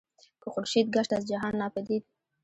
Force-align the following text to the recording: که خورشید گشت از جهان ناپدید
که 0.41 0.47
خورشید 0.53 0.87
گشت 0.95 1.13
از 1.13 1.27
جهان 1.27 1.55
ناپدید 1.55 2.05